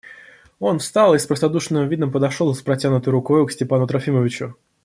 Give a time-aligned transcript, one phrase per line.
[0.57, 4.55] Он встал и с простодушным видом подошел с протянутою рукой к Степану Трофимовичу.